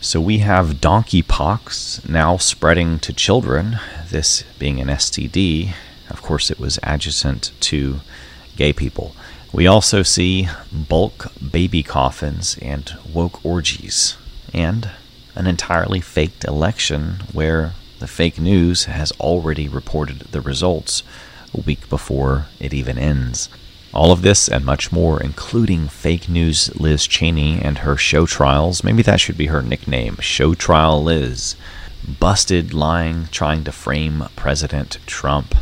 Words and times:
So 0.00 0.20
we 0.20 0.38
have 0.38 0.80
donkeypox 0.80 2.08
now 2.08 2.36
spreading 2.36 2.98
to 3.00 3.12
children, 3.12 3.80
this 4.08 4.44
being 4.58 4.78
an 4.80 4.88
STD. 4.88 5.72
Of 6.10 6.22
course, 6.22 6.50
it 6.50 6.60
was 6.60 6.78
adjacent 6.82 7.50
to 7.60 8.00
gay 8.56 8.72
people. 8.72 9.16
We 9.52 9.66
also 9.66 10.02
see 10.02 10.48
bulk 10.70 11.32
baby 11.50 11.82
coffins 11.82 12.58
and 12.60 12.94
woke 13.12 13.44
orgies, 13.44 14.16
and 14.52 14.90
an 15.34 15.46
entirely 15.46 16.00
faked 16.00 16.44
election 16.44 17.20
where 17.32 17.72
the 17.98 18.06
fake 18.06 18.38
news 18.38 18.84
has 18.84 19.12
already 19.12 19.66
reported 19.66 20.18
the 20.30 20.40
results 20.42 21.02
a 21.54 21.60
week 21.60 21.88
before 21.88 22.46
it 22.60 22.74
even 22.74 22.98
ends. 22.98 23.48
All 23.92 24.12
of 24.12 24.22
this 24.22 24.48
and 24.48 24.64
much 24.64 24.92
more, 24.92 25.22
including 25.22 25.88
fake 25.88 26.28
news 26.28 26.74
Liz 26.78 27.06
Cheney 27.06 27.60
and 27.60 27.78
her 27.78 27.96
show 27.96 28.26
trials. 28.26 28.84
Maybe 28.84 29.02
that 29.02 29.20
should 29.20 29.38
be 29.38 29.46
her 29.46 29.62
nickname 29.62 30.16
Show 30.20 30.54
Trial 30.54 31.02
Liz. 31.02 31.56
Busted, 32.20 32.74
lying, 32.74 33.28
trying 33.32 33.64
to 33.64 33.72
frame 33.72 34.24
President 34.36 34.98
Trump. 35.06 35.54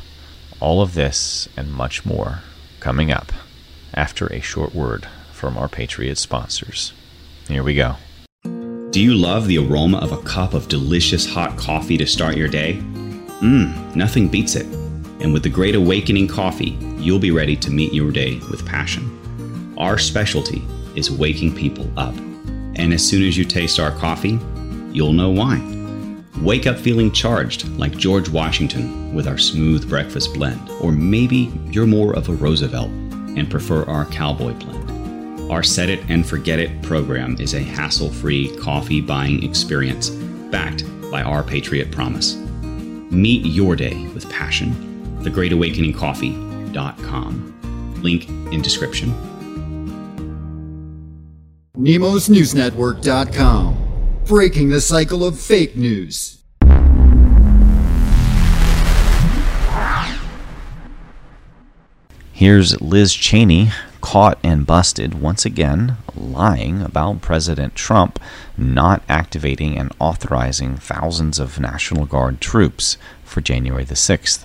All 0.60 0.82
of 0.82 0.94
this 0.94 1.48
and 1.56 1.72
much 1.72 2.04
more 2.04 2.40
coming 2.80 3.12
up 3.12 3.32
after 3.94 4.26
a 4.26 4.40
short 4.40 4.74
word 4.74 5.06
from 5.32 5.56
our 5.56 5.68
Patriot 5.68 6.18
sponsors. 6.18 6.92
Here 7.48 7.62
we 7.62 7.74
go. 7.74 7.96
Do 8.42 9.00
you 9.00 9.14
love 9.14 9.46
the 9.46 9.58
aroma 9.58 9.98
of 9.98 10.12
a 10.12 10.22
cup 10.22 10.54
of 10.54 10.68
delicious 10.68 11.26
hot 11.26 11.56
coffee 11.56 11.96
to 11.98 12.06
start 12.06 12.36
your 12.36 12.48
day? 12.48 12.74
Mmm, 13.40 13.94
nothing 13.96 14.28
beats 14.28 14.54
it. 14.54 14.66
And 15.20 15.32
with 15.32 15.42
the 15.42 15.48
Great 15.48 15.74
Awakening 15.74 16.28
coffee, 16.28 16.78
you'll 17.04 17.18
be 17.18 17.30
ready 17.30 17.54
to 17.54 17.70
meet 17.70 17.92
your 17.92 18.10
day 18.10 18.40
with 18.50 18.64
passion. 18.66 19.74
Our 19.76 19.98
specialty 19.98 20.64
is 20.96 21.10
waking 21.10 21.54
people 21.54 21.86
up. 21.98 22.14
And 22.76 22.94
as 22.94 23.06
soon 23.06 23.22
as 23.22 23.36
you 23.36 23.44
taste 23.44 23.78
our 23.78 23.90
coffee, 23.90 24.38
you'll 24.90 25.12
know 25.12 25.30
why. 25.30 25.60
Wake 26.40 26.66
up 26.66 26.78
feeling 26.78 27.12
charged 27.12 27.68
like 27.76 27.96
George 27.96 28.28
Washington 28.30 29.14
with 29.14 29.28
our 29.28 29.36
smooth 29.36 29.88
breakfast 29.88 30.32
blend. 30.32 30.68
Or 30.80 30.92
maybe 30.92 31.52
you're 31.66 31.86
more 31.86 32.16
of 32.16 32.28
a 32.28 32.32
Roosevelt 32.32 32.88
and 32.88 33.50
prefer 33.50 33.84
our 33.84 34.06
cowboy 34.06 34.54
blend. 34.54 35.52
Our 35.52 35.62
Set 35.62 35.90
It 35.90 36.00
and 36.08 36.26
Forget 36.26 36.58
It 36.58 36.82
program 36.82 37.36
is 37.38 37.52
a 37.52 37.62
hassle 37.62 38.10
free 38.10 38.56
coffee 38.56 39.02
buying 39.02 39.44
experience 39.44 40.08
backed 40.08 40.84
by 41.10 41.22
our 41.22 41.42
Patriot 41.42 41.92
Promise. 41.92 42.36
Meet 43.10 43.44
your 43.44 43.76
day 43.76 44.08
with 44.08 44.28
passion 44.30 44.94
thegreatawakeningcoffee.com. 46.74 48.02
Link 48.02 48.28
in 48.52 48.60
description. 48.60 49.14
NemosNewsNetwork.com. 51.76 53.78
Breaking 54.26 54.70
the 54.70 54.80
cycle 54.80 55.24
of 55.24 55.38
fake 55.38 55.76
news. 55.76 56.40
Here's 62.32 62.80
Liz 62.80 63.14
Cheney 63.14 63.68
caught 64.00 64.38
and 64.42 64.66
busted 64.66 65.20
once 65.20 65.44
again 65.46 65.98
lying 66.14 66.82
about 66.82 67.22
President 67.22 67.74
Trump 67.74 68.20
not 68.56 69.02
activating 69.08 69.76
and 69.78 69.92
authorizing 69.98 70.76
thousands 70.76 71.38
of 71.38 71.60
National 71.60 72.06
Guard 72.06 72.40
troops 72.40 72.96
for 73.24 73.40
January 73.40 73.84
the 73.84 73.94
6th 73.94 74.44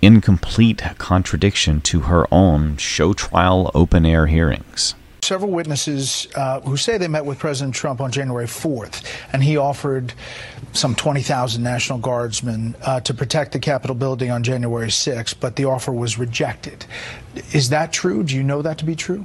in 0.00 0.20
complete 0.20 0.82
contradiction 0.98 1.80
to 1.82 2.00
her 2.00 2.26
own 2.32 2.76
show 2.76 3.12
trial 3.12 3.70
open 3.74 4.06
air 4.06 4.26
hearings. 4.26 4.94
Several 5.22 5.50
witnesses 5.50 6.28
uh, 6.36 6.60
who 6.60 6.76
say 6.76 6.96
they 6.96 7.08
met 7.08 7.24
with 7.24 7.38
President 7.38 7.74
Trump 7.74 8.00
on 8.00 8.12
January 8.12 8.46
4th, 8.46 9.04
and 9.32 9.42
he 9.42 9.56
offered 9.56 10.14
some 10.72 10.94
20,000 10.94 11.62
National 11.62 11.98
Guardsmen 11.98 12.76
uh, 12.82 13.00
to 13.00 13.12
protect 13.12 13.52
the 13.52 13.58
Capitol 13.58 13.96
building 13.96 14.30
on 14.30 14.42
January 14.42 14.88
6th, 14.88 15.34
but 15.40 15.56
the 15.56 15.64
offer 15.64 15.92
was 15.92 16.18
rejected. 16.18 16.86
Is 17.52 17.70
that 17.70 17.92
true? 17.92 18.22
Do 18.22 18.36
you 18.36 18.42
know 18.42 18.62
that 18.62 18.78
to 18.78 18.84
be 18.84 18.94
true? 18.94 19.24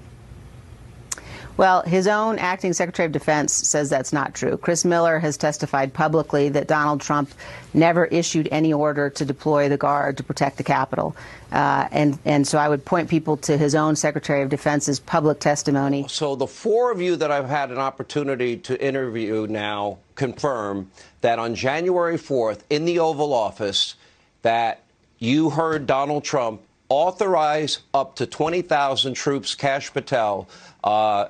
Well, 1.56 1.84
his 1.84 2.08
own 2.08 2.40
acting 2.40 2.74
Secretary 2.74 3.06
of 3.06 3.12
Defense 3.12 3.54
says 3.54 3.90
that's 3.90 4.12
not 4.12 4.34
true. 4.34 4.58
Chris 4.58 4.84
Miller 4.84 5.20
has 5.20 5.38
testified 5.38 5.94
publicly 5.94 6.50
that 6.50 6.68
Donald 6.68 7.02
Trump 7.02 7.32
never 7.74 8.06
issued 8.06 8.50
any 8.52 8.74
order 8.74 9.10
to 9.12 9.26
deploy 9.26 9.70
the 9.70 9.78
Guard 9.78 10.18
to 10.18 10.24
protect 10.24 10.58
the 10.58 10.64
Capitol. 10.64 11.16
Uh, 11.52 11.88
and, 11.92 12.18
and 12.26 12.48
so 12.48 12.58
I 12.58 12.68
would 12.68 12.84
point 12.84 13.08
people 13.08 13.38
to 13.38 13.58
his 13.58 13.76
own 13.76 13.96
Secretary 13.96 14.42
of 14.42 14.50
Defense's 14.50 15.00
public 15.00 15.40
testimony. 15.40 16.08
So 16.08 16.36
the 16.36 16.48
four 16.48 16.92
of 16.92 17.00
you 17.00 17.16
that 17.18 17.32
I've 17.32 17.50
had 17.50 17.70
an 17.70 17.78
opportunity 17.78 18.58
to 18.58 18.84
interview 18.84 19.46
now 19.48 20.00
confirm 20.16 20.90
that 21.22 21.38
on 21.38 21.54
January 21.54 22.18
4th 22.18 22.62
in 22.72 22.86
the 22.86 22.98
Oval 22.98 23.32
Office 23.32 23.96
that 24.42 24.82
you 25.20 25.52
heard 25.52 25.86
Donald 25.86 26.24
Trump 26.24 26.62
authorize 26.90 27.80
up 27.94 28.16
to 28.18 28.26
20,000 28.26 29.14
troops, 29.14 29.56
Kash 29.56 29.92
Patel, 29.94 30.48
uh, 30.84 31.28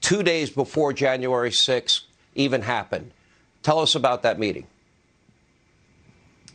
two 0.00 0.22
days 0.22 0.50
before 0.50 0.92
January 0.92 1.50
6th 1.50 2.02
even 2.34 2.62
happened. 2.62 3.12
Tell 3.62 3.78
us 3.78 3.94
about 3.94 4.22
that 4.22 4.38
meeting. 4.38 4.66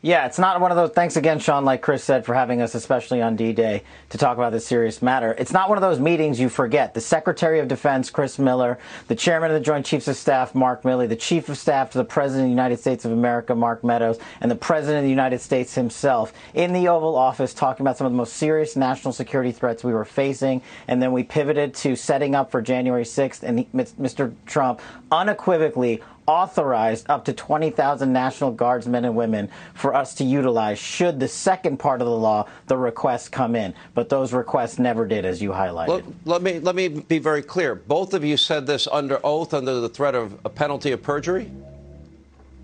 Yeah, 0.05 0.27
it's 0.27 0.38
not 0.38 0.61
one 0.61 0.69
of 0.69 0.77
those. 0.77 0.91
Thanks 0.91 1.16
again, 1.16 1.39
Sean, 1.39 1.66
like 1.66 1.81
Chris 1.81 2.03
said, 2.03 2.25
for 2.27 2.35
having 2.35 2.61
us, 2.61 2.75
especially 2.75 3.23
on 3.23 3.35
D 3.35 3.53
Day, 3.53 3.81
to 4.09 4.19
talk 4.19 4.38
about 4.38 4.51
this 4.51 4.63
serious 4.67 5.01
matter. 5.01 5.33
It's 5.39 5.51
not 5.51 5.67
one 5.67 5.79
of 5.79 5.81
those 5.81 5.99
meetings 5.99 6.39
you 6.39 6.47
forget. 6.47 6.93
The 6.93 7.01
Secretary 7.01 7.59
of 7.59 7.67
Defense, 7.67 8.11
Chris 8.11 8.38
Miller, 8.38 8.77
the 9.07 9.15
Chairman 9.15 9.49
of 9.49 9.55
the 9.55 9.65
Joint 9.65 9.83
Chiefs 9.83 10.07
of 10.07 10.15
Staff, 10.15 10.53
Mark 10.53 10.83
Milley, 10.83 11.09
the 11.09 11.15
Chief 11.15 11.49
of 11.49 11.57
Staff 11.57 11.89
to 11.89 11.97
the 11.97 12.05
President 12.05 12.44
of 12.44 12.45
the 12.49 12.51
United 12.51 12.79
States 12.79 13.03
of 13.03 13.13
America, 13.13 13.55
Mark 13.55 13.83
Meadows, 13.83 14.19
and 14.41 14.51
the 14.51 14.55
President 14.55 14.99
of 14.99 15.05
the 15.05 15.09
United 15.09 15.41
States 15.41 15.73
himself 15.73 16.33
in 16.53 16.71
the 16.71 16.88
Oval 16.88 17.15
Office 17.15 17.55
talking 17.55 17.83
about 17.83 17.97
some 17.97 18.05
of 18.05 18.13
the 18.13 18.17
most 18.17 18.33
serious 18.33 18.75
national 18.75 19.11
security 19.11 19.51
threats 19.51 19.83
we 19.83 19.91
were 19.91 20.05
facing. 20.05 20.61
And 20.88 21.01
then 21.01 21.13
we 21.13 21.23
pivoted 21.23 21.73
to 21.77 21.95
setting 21.95 22.35
up 22.35 22.51
for 22.51 22.61
January 22.61 23.05
6th, 23.05 23.41
and 23.41 23.65
Mr. 23.73 24.35
Trump 24.45 24.81
unequivocally 25.11 26.03
authorized 26.28 27.09
up 27.09 27.25
to 27.25 27.34
20,000 27.34 28.12
National 28.12 28.52
Guardsmen 28.52 29.06
and 29.06 29.16
women 29.16 29.50
for 29.74 29.94
us 29.94 30.16
to 30.16 30.24
utilize 30.24 30.80
should 30.80 31.19
the 31.19 31.28
second 31.28 31.78
part 31.78 32.02
of 32.02 32.08
the 32.08 32.16
law, 32.16 32.47
the 32.68 32.78
requests 32.78 33.30
come 33.30 33.56
in. 33.56 33.74
But 33.94 34.09
those 34.09 34.34
requests 34.34 34.80
never 34.80 35.06
did, 35.08 35.25
as 35.25 35.41
you 35.41 35.52
highlighted. 35.52 35.88
Let, 35.88 36.03
let 36.25 36.41
me, 36.41 36.59
let 36.59 36.75
me 36.75 36.88
be 36.88 37.19
very 37.19 37.41
clear. 37.41 37.75
Both 37.75 38.13
of 38.13 38.24
you 38.24 38.38
said 38.38 38.66
this 38.66 38.88
under 38.91 39.19
oath, 39.24 39.53
under 39.53 39.80
the 39.80 39.90
threat 39.90 40.16
of 40.16 40.40
a 40.46 40.50
penalty 40.50 40.91
of 40.91 41.02
perjury? 41.02 41.52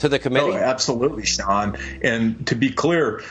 To 0.02 0.10
the 0.10 0.18
committee? 0.18 0.48
Oh, 0.48 0.56
absolutely, 0.56 1.28
Sean. 1.28 1.78
And 2.02 2.48
to 2.48 2.56
be 2.56 2.72
clear, 2.72 3.22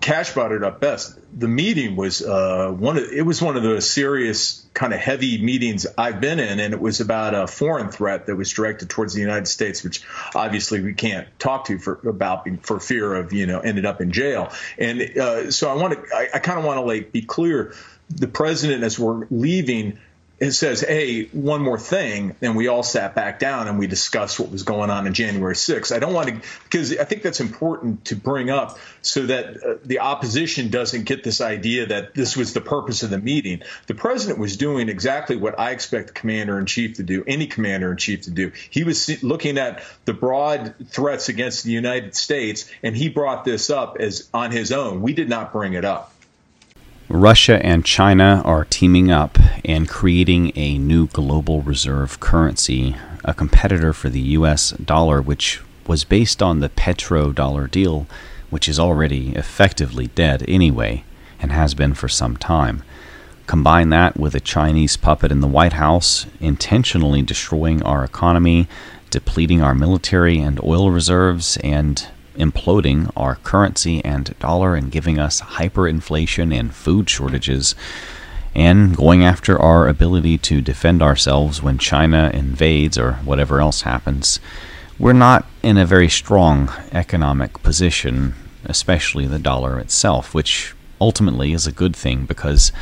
Kash 0.00 0.32
brought 0.34 0.52
it 0.52 0.62
up 0.62 0.80
best. 0.80 1.18
The 1.36 1.48
meeting 1.48 1.96
was 1.96 2.22
uh, 2.22 2.70
one. 2.70 2.96
Of, 2.96 3.10
it 3.12 3.26
was 3.26 3.42
one 3.42 3.56
of 3.56 3.64
the 3.64 3.80
serious, 3.80 4.64
kind 4.72 4.94
of 4.94 5.00
heavy 5.00 5.42
meetings 5.42 5.88
I've 5.98 6.20
been 6.20 6.38
in, 6.38 6.60
and 6.60 6.72
it 6.72 6.80
was 6.80 7.00
about 7.00 7.34
a 7.34 7.48
foreign 7.48 7.88
threat 7.90 8.26
that 8.26 8.36
was 8.36 8.52
directed 8.52 8.88
towards 8.88 9.14
the 9.14 9.20
United 9.20 9.48
States, 9.48 9.82
which 9.82 10.04
obviously 10.32 10.80
we 10.80 10.94
can't 10.94 11.26
talk 11.40 11.64
to 11.64 11.78
for 11.80 12.00
about 12.08 12.46
for 12.62 12.78
fear 12.78 13.12
of 13.16 13.32
you 13.32 13.46
know 13.46 13.58
ended 13.58 13.84
up 13.84 14.00
in 14.00 14.12
jail. 14.12 14.52
And 14.78 15.00
uh, 15.18 15.50
so 15.50 15.68
I 15.68 15.74
want 15.74 15.94
to, 15.94 16.14
I, 16.14 16.28
I 16.34 16.38
kind 16.38 16.60
of 16.60 16.64
want 16.64 16.76
to 16.76 16.82
like 16.82 17.10
be 17.10 17.22
clear. 17.22 17.74
The 18.10 18.28
president, 18.28 18.84
as 18.84 18.96
we're 18.96 19.26
leaving 19.30 19.98
it 20.40 20.52
says, 20.52 20.80
hey, 20.80 21.24
one 21.26 21.60
more 21.60 21.78
thing. 21.78 22.34
And 22.40 22.56
we 22.56 22.68
all 22.68 22.82
sat 22.82 23.14
back 23.14 23.38
down 23.38 23.68
and 23.68 23.78
we 23.78 23.86
discussed 23.86 24.40
what 24.40 24.50
was 24.50 24.62
going 24.62 24.88
on 24.88 25.06
in 25.06 25.12
January 25.12 25.54
6th. 25.54 25.94
I 25.94 25.98
don't 25.98 26.14
want 26.14 26.28
to, 26.28 26.40
because 26.64 26.96
I 26.96 27.04
think 27.04 27.22
that's 27.22 27.40
important 27.40 28.06
to 28.06 28.16
bring 28.16 28.48
up 28.48 28.78
so 29.02 29.26
that 29.26 29.62
uh, 29.62 29.74
the 29.84 29.98
opposition 30.00 30.70
doesn't 30.70 31.04
get 31.04 31.22
this 31.24 31.42
idea 31.42 31.86
that 31.86 32.14
this 32.14 32.38
was 32.38 32.54
the 32.54 32.62
purpose 32.62 33.02
of 33.02 33.10
the 33.10 33.18
meeting. 33.18 33.60
The 33.86 33.94
president 33.94 34.38
was 34.38 34.56
doing 34.56 34.88
exactly 34.88 35.36
what 35.36 35.58
I 35.58 35.72
expect 35.72 36.06
the 36.06 36.14
commander 36.14 36.58
in 36.58 36.64
chief 36.64 36.96
to 36.96 37.02
do, 37.02 37.22
any 37.26 37.46
commander 37.46 37.90
in 37.90 37.98
chief 37.98 38.22
to 38.22 38.30
do. 38.30 38.50
He 38.70 38.82
was 38.82 39.22
looking 39.22 39.58
at 39.58 39.84
the 40.06 40.14
broad 40.14 40.74
threats 40.88 41.28
against 41.28 41.64
the 41.64 41.72
United 41.72 42.16
States, 42.16 42.70
and 42.82 42.96
he 42.96 43.10
brought 43.10 43.44
this 43.44 43.68
up 43.68 43.98
as 44.00 44.26
on 44.32 44.52
his 44.52 44.72
own. 44.72 45.02
We 45.02 45.12
did 45.12 45.28
not 45.28 45.52
bring 45.52 45.74
it 45.74 45.84
up. 45.84 46.09
Russia 47.12 47.58
and 47.66 47.84
China 47.84 48.40
are 48.44 48.64
teaming 48.64 49.10
up 49.10 49.36
and 49.64 49.88
creating 49.88 50.52
a 50.54 50.78
new 50.78 51.08
global 51.08 51.60
reserve 51.60 52.20
currency, 52.20 52.94
a 53.24 53.34
competitor 53.34 53.92
for 53.92 54.08
the 54.08 54.20
US 54.20 54.70
dollar, 54.70 55.20
which 55.20 55.60
was 55.88 56.04
based 56.04 56.40
on 56.40 56.60
the 56.60 56.68
petrodollar 56.68 57.68
deal, 57.68 58.06
which 58.48 58.68
is 58.68 58.78
already 58.78 59.30
effectively 59.34 60.06
dead 60.06 60.44
anyway, 60.46 61.02
and 61.40 61.50
has 61.50 61.74
been 61.74 61.94
for 61.94 62.08
some 62.08 62.36
time. 62.36 62.84
Combine 63.48 63.88
that 63.88 64.16
with 64.16 64.36
a 64.36 64.40
Chinese 64.40 64.96
puppet 64.96 65.32
in 65.32 65.40
the 65.40 65.48
White 65.48 65.72
House, 65.72 66.26
intentionally 66.38 67.22
destroying 67.22 67.82
our 67.82 68.04
economy, 68.04 68.68
depleting 69.10 69.60
our 69.60 69.74
military 69.74 70.38
and 70.38 70.62
oil 70.62 70.92
reserves, 70.92 71.56
and 71.64 72.06
imploding 72.40 73.10
our 73.16 73.36
currency 73.36 74.04
and 74.04 74.36
dollar 74.38 74.74
and 74.74 74.90
giving 74.90 75.18
us 75.18 75.40
hyperinflation 75.40 76.58
and 76.58 76.74
food 76.74 77.08
shortages. 77.08 77.74
and 78.52 78.96
going 78.96 79.22
after 79.22 79.56
our 79.60 79.86
ability 79.86 80.36
to 80.36 80.60
defend 80.60 81.00
ourselves 81.00 81.62
when 81.62 81.78
China 81.78 82.30
invades 82.34 82.98
or 82.98 83.12
whatever 83.24 83.60
else 83.60 83.82
happens, 83.82 84.40
we're 84.98 85.12
not 85.12 85.46
in 85.62 85.78
a 85.78 85.86
very 85.86 86.08
strong 86.08 86.68
economic 86.90 87.62
position, 87.62 88.34
especially 88.64 89.26
the 89.26 89.38
dollar 89.38 89.78
itself, 89.78 90.34
which 90.34 90.74
ultimately 91.00 91.52
is 91.52 91.66
a 91.66 91.72
good 91.72 91.94
thing 91.94 92.26
because, 92.26 92.72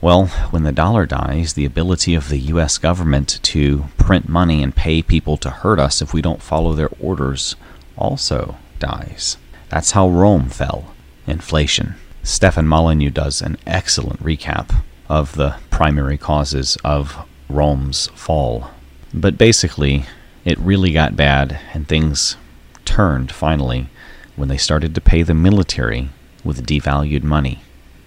well, 0.00 0.26
when 0.50 0.64
the 0.64 0.72
dollar 0.72 1.06
dies, 1.06 1.52
the 1.52 1.64
ability 1.64 2.14
of 2.14 2.28
the 2.28 2.40
US 2.54 2.76
government 2.76 3.38
to 3.42 3.86
print 3.96 4.28
money 4.28 4.60
and 4.62 4.74
pay 4.74 5.02
people 5.02 5.36
to 5.38 5.50
hurt 5.50 5.78
us 5.78 6.02
if 6.02 6.12
we 6.12 6.20
don't 6.20 6.42
follow 6.42 6.74
their 6.74 6.90
orders 7.00 7.54
also 7.96 8.56
dies. 8.78 9.36
That's 9.68 9.92
how 9.92 10.08
Rome 10.08 10.48
fell. 10.48 10.94
Inflation. 11.26 11.94
Stefan 12.22 12.66
Molyneux 12.66 13.10
does 13.10 13.42
an 13.42 13.56
excellent 13.66 14.22
recap 14.22 14.82
of 15.08 15.36
the 15.36 15.56
primary 15.70 16.18
causes 16.18 16.76
of 16.84 17.16
Rome's 17.48 18.08
fall. 18.08 18.70
But 19.14 19.38
basically, 19.38 20.06
it 20.44 20.58
really 20.58 20.92
got 20.92 21.16
bad, 21.16 21.60
and 21.72 21.86
things 21.86 22.36
turned 22.84 23.32
finally 23.32 23.88
when 24.36 24.48
they 24.48 24.56
started 24.56 24.94
to 24.94 25.00
pay 25.00 25.22
the 25.22 25.34
military 25.34 26.10
with 26.44 26.66
devalued 26.66 27.22
money, 27.22 27.62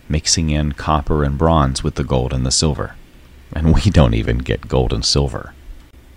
mixing 0.07 0.49
in 0.49 0.71
copper 0.73 1.23
and 1.23 1.37
bronze 1.37 1.83
with 1.83 1.95
the 1.95 2.03
gold 2.03 2.33
and 2.33 2.45
the 2.45 2.51
silver. 2.51 2.95
And 3.53 3.73
we 3.73 3.81
don't 3.81 4.13
even 4.13 4.39
get 4.39 4.67
gold 4.67 4.93
and 4.93 5.03
silver. 5.03 5.53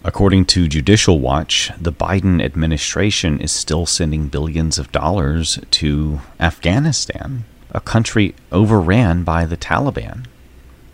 According 0.05 0.47
to 0.47 0.67
Judicial 0.67 1.21
Watch, 1.21 1.71
the 1.81 1.93
Biden 1.93 2.43
administration 2.45 3.41
is 3.41 3.53
still 3.53 3.87
sending 3.87 4.27
billions 4.27 4.77
of 4.77 4.91
dollars 4.91 5.61
to 5.71 6.21
Afghanistan, 6.41 7.45
a 7.71 7.81
country 7.81 8.35
overran 8.51 9.23
by 9.23 9.45
the 9.45 9.57
Taliban. 9.57 10.27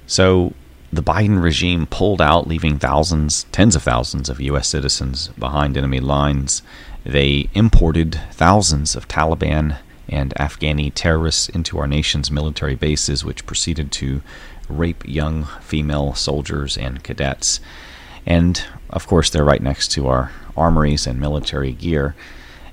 So 0.06 0.52
the 0.93 1.02
Biden 1.02 1.43
regime 1.43 1.87
pulled 1.87 2.20
out, 2.20 2.46
leaving 2.46 2.78
thousands, 2.78 3.44
tens 3.50 3.75
of 3.75 3.82
thousands 3.82 4.28
of 4.28 4.43
U.S. 4.43 4.69
citizens 4.69 5.28
behind 5.38 5.78
enemy 5.78 6.00
lines. 6.00 6.60
They 7.05 7.49
imported 7.55 8.20
thousands 8.32 8.94
of 8.94 9.08
Taliban 9.08 9.78
and 10.06 10.34
Afghani 10.34 10.93
terrorists 10.94 11.49
into 11.49 11.78
our 11.78 11.87
nation's 11.87 12.31
military 12.31 12.75
bases, 12.75 13.25
which 13.25 13.46
proceeded 13.46 13.90
to 13.93 14.20
rape 14.69 15.02
young 15.06 15.44
female 15.62 16.14
soldiers 16.14 16.76
and 16.76 17.02
cadets. 17.02 17.60
And 18.28 18.62
of 18.90 19.06
course, 19.06 19.30
they're 19.30 19.42
right 19.42 19.62
next 19.62 19.88
to 19.92 20.06
our 20.06 20.30
armories 20.56 21.06
and 21.06 21.19
military 21.19 21.72
gear. 21.72 22.14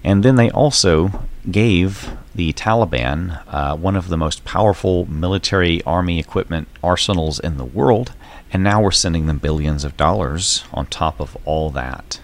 And 0.03 0.21
then 0.21 0.35
they 0.35 0.51
also 0.51 1.23
gave 1.49 2.11
the 2.35 2.51
Taliban 2.53 3.41
uh, 3.47 3.75
one 3.75 3.95
of 3.95 4.09
the 4.09 4.17
most 4.17 4.43
powerful 4.43 5.05
military 5.05 5.81
army 5.83 6.19
equipment 6.19 6.67
arsenals 6.83 7.39
in 7.39 7.57
the 7.57 7.65
world, 7.65 8.13
and 8.51 8.63
now 8.63 8.81
we're 8.81 8.91
sending 8.91 9.27
them 9.27 9.37
billions 9.37 9.85
of 9.85 9.97
dollars 9.97 10.65
on 10.73 10.85
top 10.87 11.19
of 11.21 11.37
all 11.45 11.69
that. 11.71 12.19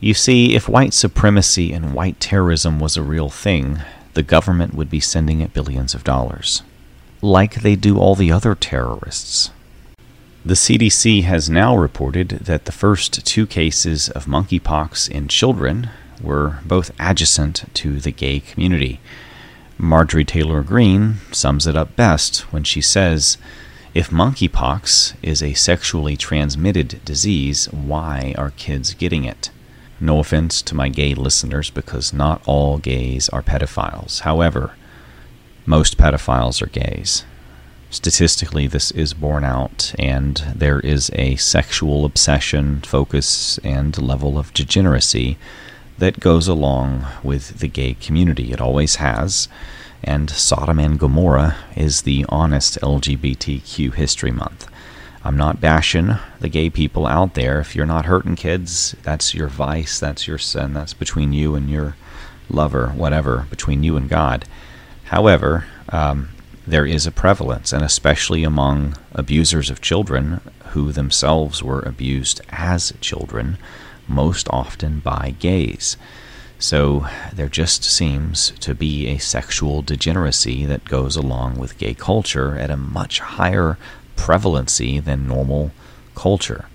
You 0.00 0.14
see, 0.14 0.56
if 0.56 0.68
white 0.68 0.92
supremacy 0.92 1.72
and 1.72 1.94
white 1.94 2.18
terrorism 2.18 2.80
was 2.80 2.96
a 2.96 3.02
real 3.02 3.30
thing, 3.30 3.78
the 4.14 4.24
government 4.24 4.74
would 4.74 4.90
be 4.90 5.00
sending 5.00 5.40
it 5.40 5.54
billions 5.54 5.94
of 5.94 6.02
dollars. 6.02 6.62
Like 7.20 7.62
they 7.62 7.76
do 7.76 7.98
all 7.98 8.16
the 8.16 8.32
other 8.32 8.56
terrorists. 8.56 9.52
The 10.44 10.54
CDC 10.54 11.22
has 11.22 11.48
now 11.48 11.76
reported 11.76 12.30
that 12.30 12.64
the 12.64 12.72
first 12.72 13.24
two 13.24 13.46
cases 13.46 14.08
of 14.08 14.26
monkeypox 14.26 15.08
in 15.08 15.28
children 15.28 15.90
were 16.20 16.58
both 16.64 16.90
adjacent 16.98 17.72
to 17.74 18.00
the 18.00 18.10
gay 18.10 18.40
community. 18.40 18.98
Marjorie 19.78 20.24
Taylor 20.24 20.64
Greene 20.64 21.18
sums 21.30 21.68
it 21.68 21.76
up 21.76 21.94
best 21.94 22.52
when 22.52 22.64
she 22.64 22.80
says, 22.80 23.38
If 23.94 24.10
monkeypox 24.10 25.14
is 25.22 25.44
a 25.44 25.54
sexually 25.54 26.16
transmitted 26.16 27.00
disease, 27.04 27.66
why 27.66 28.34
are 28.36 28.50
kids 28.50 28.94
getting 28.94 29.24
it? 29.24 29.50
No 30.00 30.18
offense 30.18 30.60
to 30.62 30.74
my 30.74 30.88
gay 30.88 31.14
listeners 31.14 31.70
because 31.70 32.12
not 32.12 32.42
all 32.46 32.78
gays 32.78 33.28
are 33.28 33.44
pedophiles. 33.44 34.22
However, 34.22 34.74
most 35.66 35.98
pedophiles 35.98 36.60
are 36.60 36.66
gays. 36.66 37.24
Statistically, 37.92 38.66
this 38.66 38.90
is 38.92 39.12
borne 39.12 39.44
out, 39.44 39.94
and 39.98 40.42
there 40.54 40.80
is 40.80 41.10
a 41.12 41.36
sexual 41.36 42.06
obsession, 42.06 42.80
focus, 42.80 43.58
and 43.58 44.00
level 44.00 44.38
of 44.38 44.54
degeneracy 44.54 45.36
that 45.98 46.18
goes 46.18 46.48
along 46.48 47.04
with 47.22 47.58
the 47.58 47.68
gay 47.68 47.92
community. 47.92 48.50
It 48.50 48.62
always 48.62 48.94
has. 48.94 49.46
And 50.02 50.30
Sodom 50.30 50.78
and 50.78 50.98
Gomorrah 50.98 51.54
is 51.76 52.02
the 52.02 52.24
honest 52.30 52.80
LGBTQ 52.80 53.92
History 53.92 54.32
Month. 54.32 54.68
I'm 55.22 55.36
not 55.36 55.60
bashing 55.60 56.16
the 56.40 56.48
gay 56.48 56.70
people 56.70 57.06
out 57.06 57.34
there. 57.34 57.60
If 57.60 57.76
you're 57.76 57.84
not 57.84 58.06
hurting 58.06 58.36
kids, 58.36 58.96
that's 59.02 59.34
your 59.34 59.48
vice, 59.48 60.00
that's 60.00 60.26
your 60.26 60.38
sin, 60.38 60.72
that's 60.72 60.94
between 60.94 61.34
you 61.34 61.54
and 61.54 61.68
your 61.68 61.96
lover, 62.48 62.88
whatever, 62.88 63.46
between 63.50 63.82
you 63.82 63.98
and 63.98 64.08
God. 64.08 64.46
However, 65.04 65.66
um, 65.90 66.30
there 66.66 66.86
is 66.86 67.06
a 67.06 67.12
prevalence, 67.12 67.72
and 67.72 67.84
especially 67.84 68.44
among 68.44 68.96
abusers 69.12 69.70
of 69.70 69.80
children 69.80 70.40
who 70.70 70.92
themselves 70.92 71.62
were 71.62 71.80
abused 71.80 72.40
as 72.50 72.92
children, 73.00 73.58
most 74.08 74.48
often 74.50 75.00
by 75.00 75.34
gays. 75.38 75.96
So 76.58 77.06
there 77.32 77.48
just 77.48 77.82
seems 77.82 78.52
to 78.60 78.74
be 78.74 79.08
a 79.08 79.18
sexual 79.18 79.82
degeneracy 79.82 80.64
that 80.66 80.84
goes 80.84 81.16
along 81.16 81.58
with 81.58 81.78
gay 81.78 81.94
culture 81.94 82.56
at 82.56 82.70
a 82.70 82.76
much 82.76 83.18
higher 83.18 83.76
prevalency 84.14 85.00
than 85.00 85.26
normal 85.26 85.72
culture. 86.14 86.66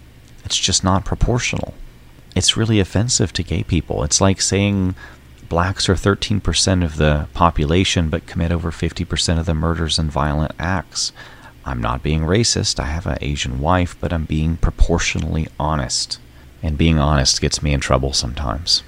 It's 0.43 0.57
just 0.57 0.83
not 0.83 1.05
proportional. 1.05 1.73
It's 2.35 2.57
really 2.57 2.81
offensive 2.81 3.31
to 3.33 3.43
gay 3.43 3.63
people. 3.63 4.03
It's 4.03 4.19
like 4.19 4.41
saying 4.41 4.95
blacks 5.49 5.87
are 5.89 5.95
13% 5.95 6.83
of 6.83 6.97
the 6.97 7.27
population 7.33 8.09
but 8.09 8.27
commit 8.27 8.51
over 8.51 8.71
50% 8.71 9.39
of 9.39 9.45
the 9.45 9.53
murders 9.53 9.99
and 9.99 10.11
violent 10.11 10.53
acts. 10.59 11.11
I'm 11.65 11.81
not 11.81 12.03
being 12.03 12.21
racist. 12.21 12.79
I 12.79 12.85
have 12.85 13.05
an 13.05 13.17
Asian 13.21 13.59
wife, 13.59 13.97
but 13.99 14.13
I'm 14.13 14.25
being 14.25 14.57
proportionally 14.57 15.47
honest 15.59 16.19
and 16.63 16.77
being 16.77 16.97
honest 16.97 17.41
gets 17.41 17.61
me 17.61 17.73
in 17.73 17.79
trouble 17.79 18.13
sometimes. 18.13 18.83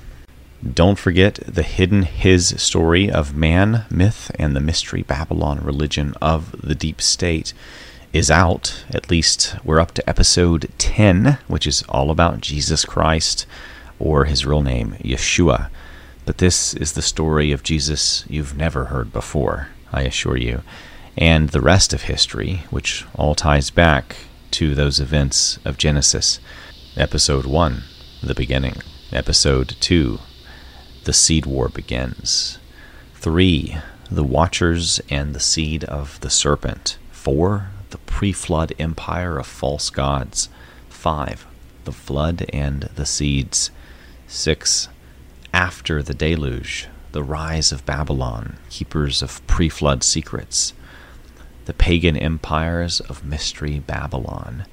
Don't 0.74 1.00
forget 1.00 1.36
the 1.46 1.64
hidden 1.64 2.04
his 2.04 2.62
story 2.62 3.10
of 3.10 3.36
man, 3.36 3.86
myth, 3.90 4.32
and 4.38 4.56
the 4.56 4.62
mystery 4.62 5.04
Babylon 5.04 5.60
religion 5.64 6.14
of 6.22 6.62
the 6.62 6.76
deep 6.76 7.02
state 7.02 7.54
is 8.12 8.30
out. 8.30 8.84
At 8.90 9.10
least 9.10 9.56
we're 9.64 9.80
up 9.80 9.94
to 9.94 10.10
episode 10.10 10.70
10, 10.78 11.38
which 11.48 11.66
is 11.66 11.84
all 11.88 12.12
about 12.12 12.42
Jesus 12.42 12.84
Christ 12.84 13.46
or 14.00 14.26
his 14.26 14.46
real 14.46 14.62
name, 14.62 14.96
Yeshua. 15.02 15.70
But 16.30 16.38
this 16.38 16.76
is 16.76 16.92
the 16.92 17.02
story 17.02 17.52
of 17.52 17.64
Jesus 17.64 18.24
you've 18.30 18.56
never 18.56 18.86
heard 18.86 19.12
before, 19.12 19.70
I 19.92 20.04
assure 20.04 20.38
you, 20.38 20.62
and 21.18 21.50
the 21.50 21.60
rest 21.60 21.92
of 21.92 22.04
history, 22.04 22.66
which 22.70 23.04
all 23.16 23.34
ties 23.34 23.72
back 23.72 24.16
to 24.52 24.76
those 24.76 25.00
events 25.00 25.58
of 25.66 25.80
Genesis. 25.80 26.40
Episode 26.96 27.48
1 27.48 27.82
The 28.22 28.36
Beginning. 28.36 28.76
Episode 29.12 29.76
2 29.80 30.20
The 31.06 31.14
Seed 31.14 31.48
War 31.48 31.68
Begins. 31.68 32.60
3 33.16 33.78
The 34.12 34.24
Watchers 34.24 35.02
and 35.10 35.34
the 35.34 35.40
Seed 35.40 35.84
of 35.86 36.20
the 36.20 36.30
Serpent. 36.30 37.00
4 37.10 37.70
The 37.90 37.98
Pre 37.98 38.34
Flood 38.34 38.74
Empire 38.78 39.40
of 39.40 39.48
False 39.48 39.90
Gods. 39.90 40.48
5 40.90 41.48
The 41.86 41.92
Flood 41.92 42.46
and 42.54 42.84
the 42.94 43.08
Seeds. 43.08 43.72
6 44.28 44.90
After 45.54 46.04
the 46.04 46.14
Deluge. 46.14 46.88
The 47.12 47.24
Rise 47.24 47.72
of 47.72 47.86
Babylon, 47.86 48.58
Keepers 48.70 49.22
of 49.22 49.46
Pre 49.48 49.68
Flood 49.68 50.04
Secrets. 50.04 50.74
The 51.66 51.74
Pagan 51.74 52.16
Empires 52.16 53.00
of 53.00 53.26
Mystery 53.26 53.80
Babylon. 53.80 54.66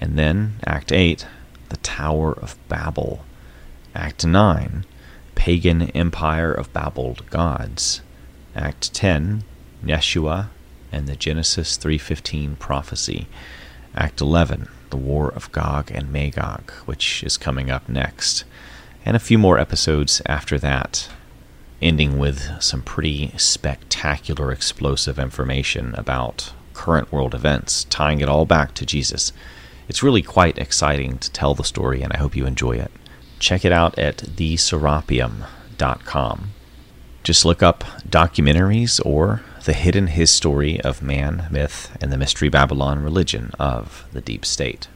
And 0.00 0.18
then, 0.18 0.60
Act 0.64 0.92
8, 0.92 1.26
the 1.68 1.76
Tower 1.78 2.32
of 2.32 2.56
Babel. 2.68 3.24
Act 3.94 4.24
9, 4.24 4.84
Pagan 5.34 5.82
Empire 5.90 6.52
of 6.52 6.72
Babbled 6.72 7.28
Gods. 7.30 8.00
Act 8.54 8.94
10, 8.94 9.42
Yeshua 9.84 10.48
and 10.92 11.06
the 11.06 11.16
Genesis 11.16 11.76
3:15 11.76 12.58
prophecy. 12.58 13.26
Act 13.94 14.20
11, 14.20 14.68
the 14.90 14.96
War 14.96 15.28
of 15.28 15.50
Gog 15.52 15.90
and 15.90 16.12
Magog, 16.12 16.70
which 16.86 17.22
is 17.24 17.36
coming 17.36 17.70
up 17.70 17.88
next. 17.88 18.44
And 19.04 19.16
a 19.16 19.20
few 19.20 19.38
more 19.38 19.58
episodes 19.58 20.22
after 20.26 20.58
that, 20.58 21.08
ending 21.80 22.18
with 22.18 22.50
some 22.60 22.82
pretty 22.82 23.32
spectacular 23.36 24.52
explosive 24.52 25.18
information 25.18 25.94
about 25.94 26.52
current 26.74 27.10
world 27.12 27.34
events, 27.34 27.84
tying 27.84 28.20
it 28.20 28.28
all 28.28 28.44
back 28.44 28.74
to 28.74 28.86
Jesus. 28.86 29.32
It's 29.88 30.02
really 30.02 30.22
quite 30.22 30.58
exciting 30.58 31.18
to 31.18 31.32
tell 31.32 31.54
the 31.54 31.64
story, 31.64 32.02
and 32.02 32.12
I 32.12 32.18
hope 32.18 32.36
you 32.36 32.46
enjoy 32.46 32.72
it. 32.72 32.90
Check 33.38 33.64
it 33.64 33.72
out 33.72 33.98
at 33.98 34.18
theserapium.com. 34.18 36.50
Just 37.24 37.44
look 37.44 37.62
up 37.62 37.84
documentaries 38.08 39.04
or 39.04 39.42
the 39.64 39.72
hidden 39.72 40.06
history 40.08 40.80
of 40.80 41.02
man, 41.02 41.46
myth, 41.50 41.96
and 42.00 42.12
the 42.12 42.16
mystery 42.16 42.48
Babylon 42.48 43.02
religion 43.02 43.50
of 43.58 44.06
the 44.12 44.20
deep 44.20 44.44
state. 44.44 44.88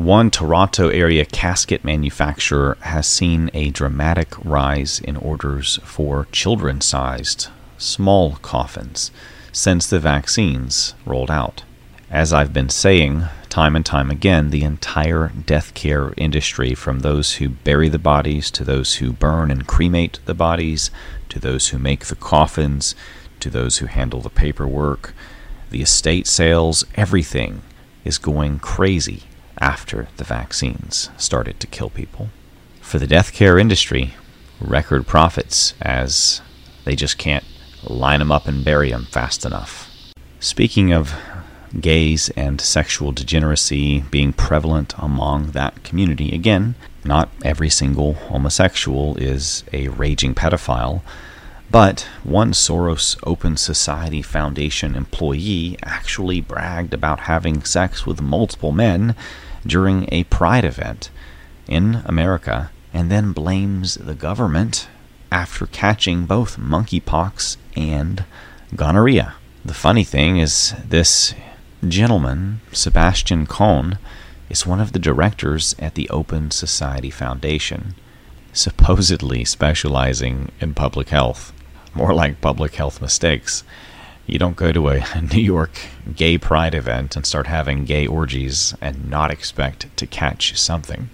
One 0.00 0.30
Toronto 0.30 0.88
area 0.88 1.26
casket 1.26 1.84
manufacturer 1.84 2.78
has 2.80 3.06
seen 3.06 3.50
a 3.52 3.68
dramatic 3.68 4.32
rise 4.42 4.98
in 4.98 5.18
orders 5.18 5.78
for 5.84 6.26
children 6.32 6.80
sized, 6.80 7.48
small 7.76 8.36
coffins 8.36 9.10
since 9.52 9.86
the 9.86 9.98
vaccines 9.98 10.94
rolled 11.04 11.30
out. 11.30 11.64
As 12.10 12.32
I've 12.32 12.54
been 12.54 12.70
saying 12.70 13.24
time 13.50 13.76
and 13.76 13.84
time 13.84 14.10
again, 14.10 14.48
the 14.48 14.62
entire 14.62 15.32
death 15.44 15.74
care 15.74 16.14
industry, 16.16 16.74
from 16.74 17.00
those 17.00 17.34
who 17.34 17.50
bury 17.50 17.90
the 17.90 17.98
bodies 17.98 18.50
to 18.52 18.64
those 18.64 18.94
who 18.94 19.12
burn 19.12 19.50
and 19.50 19.66
cremate 19.66 20.18
the 20.24 20.32
bodies, 20.32 20.90
to 21.28 21.38
those 21.38 21.68
who 21.68 21.78
make 21.78 22.06
the 22.06 22.16
coffins, 22.16 22.94
to 23.40 23.50
those 23.50 23.76
who 23.76 23.86
handle 23.86 24.22
the 24.22 24.30
paperwork, 24.30 25.12
the 25.68 25.82
estate 25.82 26.26
sales, 26.26 26.86
everything 26.94 27.60
is 28.02 28.16
going 28.16 28.58
crazy 28.60 29.24
after 29.60 30.08
the 30.16 30.24
vaccines 30.24 31.10
started 31.16 31.60
to 31.60 31.66
kill 31.66 31.90
people. 31.90 32.30
For 32.80 32.98
the 32.98 33.06
death 33.06 33.32
care 33.32 33.58
industry, 33.58 34.14
record 34.60 35.06
profits 35.06 35.74
as 35.80 36.40
they 36.84 36.96
just 36.96 37.18
can't 37.18 37.44
line 37.84 38.18
them 38.18 38.32
up 38.32 38.46
and 38.46 38.64
bury 38.64 38.90
them 38.90 39.06
fast 39.06 39.44
enough. 39.44 39.90
Speaking 40.38 40.92
of 40.92 41.14
gays 41.78 42.30
and 42.30 42.60
sexual 42.60 43.12
degeneracy 43.12 44.00
being 44.10 44.32
prevalent 44.32 44.94
among 44.98 45.52
that 45.52 45.84
community, 45.84 46.34
again, 46.34 46.74
not 47.04 47.30
every 47.44 47.70
single 47.70 48.14
homosexual 48.14 49.16
is 49.16 49.64
a 49.72 49.88
raging 49.88 50.34
pedophile, 50.34 51.02
but 51.70 52.08
one 52.24 52.52
Soros 52.52 53.16
Open 53.22 53.56
Society 53.56 54.22
Foundation 54.22 54.96
employee 54.96 55.78
actually 55.84 56.40
bragged 56.40 56.92
about 56.92 57.20
having 57.20 57.62
sex 57.62 58.04
with 58.04 58.20
multiple 58.20 58.72
men 58.72 59.14
during 59.66 60.08
a 60.12 60.24
pride 60.24 60.64
event 60.64 61.10
in 61.66 62.02
America 62.04 62.70
and 62.92 63.10
then 63.10 63.32
blames 63.32 63.94
the 63.94 64.14
government 64.14 64.88
after 65.30 65.66
catching 65.66 66.26
both 66.26 66.58
monkeypox 66.58 67.56
and 67.76 68.24
gonorrhea. 68.74 69.34
The 69.64 69.74
funny 69.74 70.04
thing 70.04 70.38
is, 70.38 70.74
this 70.86 71.34
gentleman, 71.86 72.60
Sebastian 72.72 73.46
Köhn, 73.46 73.98
is 74.48 74.66
one 74.66 74.80
of 74.80 74.92
the 74.92 74.98
directors 74.98 75.74
at 75.78 75.94
the 75.94 76.08
Open 76.10 76.50
Society 76.50 77.10
Foundation, 77.10 77.94
supposedly 78.52 79.44
specializing 79.44 80.50
in 80.60 80.74
public 80.74 81.10
health. 81.10 81.52
More 81.94 82.14
like 82.14 82.40
public 82.40 82.74
health 82.74 83.00
mistakes. 83.00 83.64
You 84.26 84.38
don't 84.38 84.56
go 84.56 84.72
to 84.72 84.88
a 84.88 85.04
New 85.32 85.40
York 85.40 85.72
gay 86.14 86.38
pride 86.38 86.74
event 86.74 87.16
and 87.16 87.26
start 87.26 87.46
having 87.46 87.84
gay 87.84 88.06
orgies 88.06 88.74
and 88.80 89.08
not 89.08 89.30
expect 89.30 89.94
to 89.96 90.06
catch 90.06 90.58
something. 90.58 91.10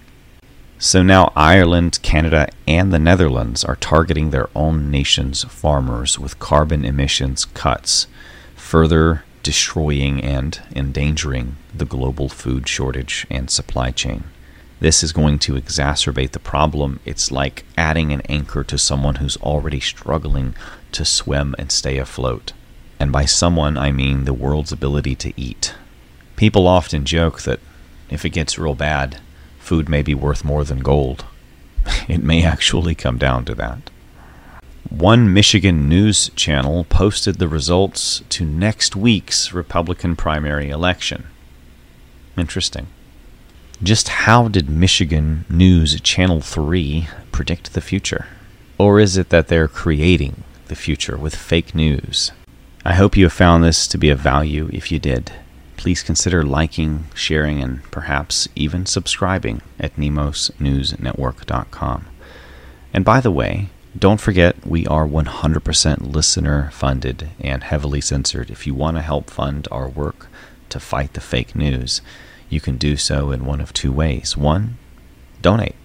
So 0.79 1.01
now 1.01 1.31
Ireland, 1.35 1.99
Canada, 2.03 2.49
and 2.67 2.93
the 2.93 2.99
Netherlands 2.99 3.63
are 3.65 3.75
targeting 3.75 4.29
their 4.29 4.47
own 4.55 4.91
nation's 4.91 5.43
farmers 5.43 6.19
with 6.19 6.37
carbon 6.37 6.85
emissions 6.85 7.45
cuts, 7.45 8.05
further 8.55 9.23
destroying 9.41 10.21
and 10.21 10.61
endangering 10.75 11.55
the 11.73 11.85
global 11.85 12.29
food 12.29 12.67
shortage 12.67 13.25
and 13.29 13.49
supply 13.49 13.89
chain. 13.89 14.25
This 14.79 15.01
is 15.01 15.11
going 15.11 15.39
to 15.39 15.53
exacerbate 15.53 16.31
the 16.31 16.39
problem. 16.39 16.99
It's 17.05 17.31
like 17.31 17.65
adding 17.75 18.13
an 18.13 18.21
anchor 18.29 18.63
to 18.65 18.77
someone 18.77 19.15
who's 19.15 19.37
already 19.37 19.79
struggling 19.79 20.53
to 20.91 21.03
swim 21.03 21.55
and 21.57 21.71
stay 21.71 21.97
afloat. 21.97 22.53
And 22.99 23.11
by 23.11 23.25
someone, 23.25 23.77
I 23.77 23.91
mean 23.91 24.25
the 24.25 24.33
world's 24.33 24.71
ability 24.71 25.15
to 25.15 25.33
eat. 25.39 25.75
People 26.35 26.67
often 26.67 27.05
joke 27.05 27.41
that 27.41 27.59
if 28.09 28.25
it 28.25 28.29
gets 28.29 28.57
real 28.57 28.75
bad, 28.75 29.19
food 29.59 29.89
may 29.89 30.01
be 30.01 30.15
worth 30.15 30.43
more 30.43 30.63
than 30.63 30.79
gold. 30.79 31.25
It 32.07 32.23
may 32.23 32.43
actually 32.43 32.95
come 32.95 33.17
down 33.17 33.45
to 33.45 33.55
that. 33.55 33.89
One 34.89 35.33
Michigan 35.33 35.89
news 35.89 36.29
channel 36.35 36.85
posted 36.85 37.39
the 37.39 37.47
results 37.47 38.23
to 38.29 38.45
next 38.45 38.95
week's 38.95 39.53
Republican 39.53 40.15
primary 40.15 40.69
election. 40.69 41.27
Interesting. 42.37 42.87
Just 43.83 44.07
how 44.07 44.47
did 44.47 44.69
Michigan 44.69 45.45
News 45.49 45.99
Channel 46.01 46.41
3 46.41 47.07
predict 47.31 47.73
the 47.73 47.81
future? 47.81 48.27
Or 48.77 48.99
is 48.99 49.17
it 49.17 49.29
that 49.29 49.49
they're 49.49 49.67
creating 49.67 50.43
the 50.67 50.75
future 50.75 51.17
with 51.17 51.35
fake 51.35 51.75
news? 51.75 52.31
I 52.87 52.93
hope 52.93 53.17
you 53.17 53.25
have 53.25 53.33
found 53.33 53.65
this 53.65 53.85
to 53.87 53.97
be 53.97 54.09
of 54.09 54.19
value. 54.19 54.69
If 54.71 54.93
you 54.93 54.99
did, 54.99 55.33
please 55.75 56.01
consider 56.01 56.43
liking, 56.43 57.07
sharing, 57.13 57.61
and 57.61 57.83
perhaps 57.91 58.47
even 58.55 58.85
subscribing 58.85 59.61
at 59.77 59.97
nemosnewsnetwork.com. 59.97 62.05
And 62.93 63.03
by 63.03 63.19
the 63.19 63.29
way, 63.29 63.67
don't 63.99 64.21
forget 64.21 64.65
we 64.65 64.87
are 64.87 65.05
100% 65.05 66.13
listener 66.13 66.69
funded 66.71 67.31
and 67.41 67.61
heavily 67.61 67.99
censored. 67.99 68.49
If 68.49 68.65
you 68.65 68.73
want 68.73 68.95
to 68.95 69.01
help 69.01 69.29
fund 69.29 69.67
our 69.69 69.89
work 69.89 70.27
to 70.69 70.79
fight 70.79 71.11
the 71.11 71.19
fake 71.19 71.57
news, 71.57 71.99
you 72.47 72.61
can 72.61 72.77
do 72.77 72.95
so 72.95 73.31
in 73.31 73.43
one 73.43 73.59
of 73.59 73.73
two 73.73 73.91
ways. 73.91 74.37
One, 74.37 74.77
donate 75.41 75.75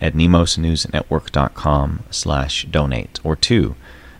at 0.00 0.14
nemosnewsnetwork.com 0.14 2.04
slash 2.10 2.64
donate. 2.70 3.20
Or 3.22 3.36
two, 3.36 3.74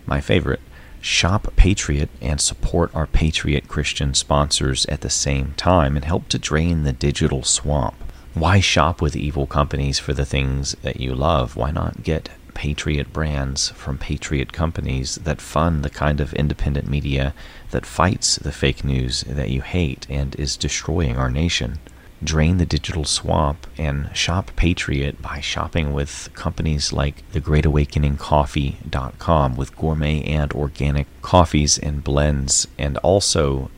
my 0.05 0.21
favorite, 0.21 0.61
Shop 1.07 1.55
Patriot 1.55 2.11
and 2.21 2.41
support 2.41 2.93
our 2.93 3.07
Patriot 3.07 3.69
Christian 3.69 4.13
sponsors 4.13 4.87
at 4.87 5.03
the 5.03 5.09
same 5.09 5.55
time 5.57 5.95
and 5.95 6.05
help 6.05 6.29
to 6.31 6.39
drain 6.39 6.83
the 6.83 6.93
digital 6.93 7.45
swamp. 7.45 7.95
Why 8.35 8.59
shop 8.59 9.01
with 9.01 9.15
evil 9.15 9.47
companies 9.47 10.01
for 10.01 10.13
the 10.13 10.25
things 10.25 10.73
that 10.83 10.99
you 10.99 11.15
love? 11.15 11.55
Why 11.55 11.71
not 11.71 12.03
get 12.03 12.31
Patriot 12.55 13.13
brands 13.13 13.69
from 13.69 13.99
Patriot 13.99 14.53
companies 14.53 15.15
that 15.23 15.41
fund 15.41 15.85
the 15.85 15.91
kind 15.91 16.21
of 16.21 16.35
independent 16.35 16.89
media 16.89 17.35
that 17.71 17.87
fights 17.87 18.35
the 18.35 18.51
fake 18.51 18.83
news 18.83 19.21
that 19.29 19.51
you 19.51 19.61
hate 19.63 20.09
and 20.11 20.35
is 20.35 20.57
destroying 20.57 21.17
our 21.17 21.31
nation? 21.31 21.79
Drain 22.23 22.59
the 22.59 22.67
digital 22.67 23.05
swamp 23.05 23.67
and 23.77 24.15
shop 24.17 24.53
Patriot 24.57 25.21
by 25.21 25.41
shopping 25.41 25.93
with 25.93 26.31
companies 26.35 26.93
like 26.93 27.29
thegreatawakeningcoffee.com 27.33 29.57
with 29.57 29.77
gourmet 29.77 30.23
and 30.23 30.53
organic 30.53 31.09
coffees 31.23 31.79
and 31.79 32.03
blends 32.03 32.67
and 32.79 32.97
also 32.99 33.71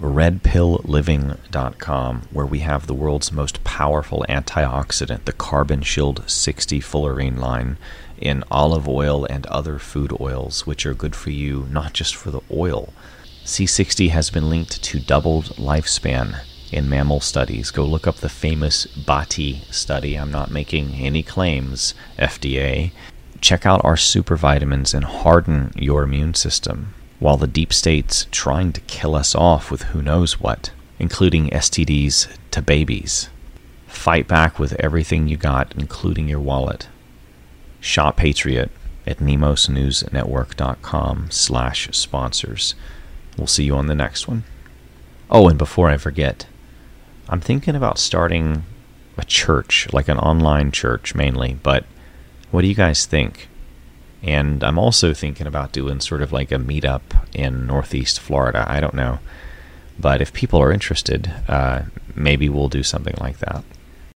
redpillliving.com 0.00 2.22
where 2.30 2.46
we 2.46 2.60
have 2.60 2.86
the 2.86 2.94
world's 2.94 3.32
most 3.32 3.64
powerful 3.64 4.24
antioxidant 4.28 5.24
the 5.24 5.32
carbon 5.32 5.82
shield 5.82 6.22
60 6.28 6.78
fullerene 6.80 7.38
line 7.38 7.76
in 8.16 8.44
olive 8.50 8.88
oil 8.88 9.24
and 9.24 9.46
other 9.46 9.78
food 9.78 10.12
oils 10.20 10.66
which 10.66 10.84
are 10.86 10.94
good 10.94 11.16
for 11.16 11.30
you 11.30 11.66
not 11.70 11.94
just 11.94 12.14
for 12.14 12.30
the 12.30 12.42
oil. 12.52 12.92
C60 13.44 14.10
has 14.10 14.30
been 14.30 14.50
linked 14.50 14.84
to 14.84 15.00
doubled 15.00 15.46
lifespan 15.56 16.42
in 16.72 16.88
mammal 16.88 17.20
studies. 17.20 17.70
Go 17.70 17.84
look 17.84 18.06
up 18.06 18.16
the 18.16 18.28
famous 18.28 18.86
Baati 18.86 19.62
study. 19.72 20.16
I'm 20.16 20.30
not 20.30 20.50
making 20.50 20.94
any 20.94 21.22
claims, 21.22 21.94
FDA. 22.18 22.92
Check 23.40 23.66
out 23.66 23.84
our 23.84 23.96
super 23.96 24.36
vitamins 24.36 24.94
and 24.94 25.04
harden 25.04 25.72
your 25.76 26.02
immune 26.02 26.34
system 26.34 26.94
while 27.18 27.36
the 27.36 27.46
deep 27.46 27.72
state's 27.72 28.26
trying 28.30 28.72
to 28.72 28.80
kill 28.82 29.14
us 29.14 29.34
off 29.34 29.70
with 29.70 29.84
who 29.84 30.02
knows 30.02 30.40
what, 30.40 30.70
including 30.98 31.48
STDs 31.50 32.28
to 32.50 32.62
babies. 32.62 33.28
Fight 33.86 34.26
back 34.28 34.58
with 34.58 34.74
everything 34.74 35.28
you 35.28 35.36
got, 35.36 35.74
including 35.76 36.28
your 36.28 36.40
wallet. 36.40 36.88
Shop 37.80 38.16
Patriot 38.16 38.70
at 39.06 39.18
nemosnewsnetwork.com 39.18 41.30
slash 41.30 41.88
sponsors. 41.92 42.74
We'll 43.36 43.46
see 43.46 43.64
you 43.64 43.76
on 43.76 43.86
the 43.86 43.94
next 43.94 44.26
one. 44.28 44.44
Oh, 45.30 45.48
and 45.48 45.58
before 45.58 45.88
I 45.88 45.96
forget, 45.96 46.46
I'm 47.28 47.40
thinking 47.40 47.74
about 47.74 47.98
starting 47.98 48.64
a 49.16 49.24
church, 49.24 49.88
like 49.92 50.08
an 50.08 50.18
online 50.18 50.70
church 50.72 51.14
mainly, 51.14 51.58
but 51.62 51.84
what 52.50 52.62
do 52.62 52.68
you 52.68 52.74
guys 52.74 53.04
think? 53.04 53.48
And 54.22 54.64
I'm 54.64 54.78
also 54.78 55.14
thinking 55.14 55.46
about 55.46 55.72
doing 55.72 56.00
sort 56.00 56.22
of 56.22 56.32
like 56.32 56.50
a 56.50 56.56
meetup 56.56 57.02
in 57.34 57.66
Northeast 57.66 58.18
Florida. 58.18 58.64
I 58.68 58.80
don't 58.80 58.94
know. 58.94 59.18
But 59.98 60.20
if 60.20 60.32
people 60.32 60.60
are 60.60 60.72
interested, 60.72 61.32
uh, 61.48 61.82
maybe 62.14 62.48
we'll 62.48 62.68
do 62.68 62.82
something 62.82 63.14
like 63.20 63.38
that. 63.38 63.64